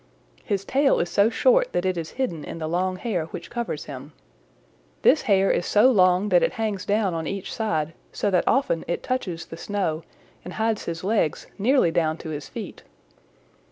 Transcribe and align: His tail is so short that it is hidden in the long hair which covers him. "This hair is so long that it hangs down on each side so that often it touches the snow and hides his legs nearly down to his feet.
His 0.43 0.65
tail 0.65 0.99
is 0.99 1.09
so 1.11 1.29
short 1.29 1.73
that 1.73 1.85
it 1.85 1.95
is 1.95 2.09
hidden 2.17 2.43
in 2.43 2.57
the 2.57 2.65
long 2.67 2.95
hair 2.95 3.25
which 3.27 3.51
covers 3.51 3.85
him. 3.85 4.13
"This 5.03 5.21
hair 5.21 5.51
is 5.51 5.67
so 5.67 5.91
long 5.91 6.29
that 6.29 6.41
it 6.41 6.53
hangs 6.53 6.87
down 6.87 7.13
on 7.13 7.27
each 7.27 7.53
side 7.53 7.93
so 8.11 8.31
that 8.31 8.47
often 8.47 8.83
it 8.87 9.03
touches 9.03 9.45
the 9.45 9.57
snow 9.57 10.01
and 10.43 10.55
hides 10.55 10.85
his 10.85 11.03
legs 11.03 11.45
nearly 11.59 11.91
down 11.91 12.17
to 12.17 12.29
his 12.31 12.49
feet. 12.49 12.81